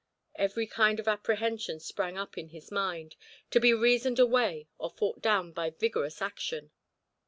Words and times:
Every 0.33 0.65
kind 0.65 0.99
of 0.99 1.07
apprehension 1.07 1.79
sprang 1.79 2.17
up 2.17 2.35
in 2.35 2.47
his 2.49 2.71
mind, 2.71 3.15
to 3.51 3.59
be 3.59 3.71
reasoned 3.71 4.17
away 4.17 4.67
or 4.79 4.89
fought 4.89 5.21
down 5.21 5.51
by 5.51 5.69
vigorous 5.69 6.23
action. 6.23 6.71